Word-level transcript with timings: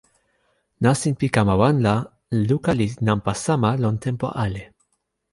nasin 0.83 1.13
pi 1.19 1.27
kama 1.35 1.55
wan 1.61 1.77
la, 1.85 1.95
luka 2.47 2.71
li 2.79 2.87
nanpa 3.07 3.31
sama 3.45 3.69
lon 3.83 3.95
tenpo 4.03 4.27
ale. 4.43 4.63